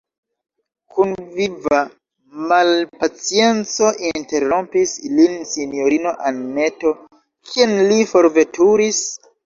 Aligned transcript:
kun 0.93 1.11
viva 1.35 1.81
malpacienco 2.53 3.91
interrompis 4.13 4.97
lin 5.19 5.39
sinjorino 5.53 6.17
Anneto: 6.31 6.99
kien 7.55 7.81
li 7.93 8.05
forveturis? 8.17 9.09